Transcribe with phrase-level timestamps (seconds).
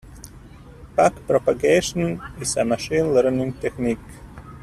[0.95, 3.99] Back-propagation is a machine learning technique.